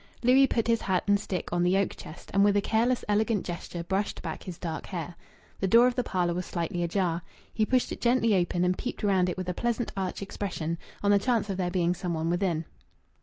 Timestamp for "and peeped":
8.63-9.03